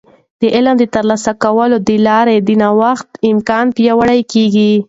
د 0.39 0.43
علم 0.55 0.75
د 0.79 0.83
ترلاسه 0.95 1.31
کولو 1.43 1.77
د 1.87 1.91
لارې 2.07 2.35
د 2.41 2.49
نوښت 2.61 3.09
امکان 3.31 3.65
پیاوړی 3.75 4.21
کیږي. 4.31 4.71